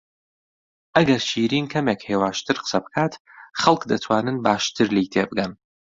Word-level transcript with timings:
ئەگەر 0.95 1.21
شیرین 1.29 1.65
کەمێک 1.73 2.01
هێواشتر 2.09 2.55
قسە 2.63 2.79
بکات، 2.85 3.13
خەڵک 3.61 3.81
دەتوانن 3.91 4.37
باشتر 4.45 4.87
لێی 4.95 5.11
تێبگەن. 5.13 5.51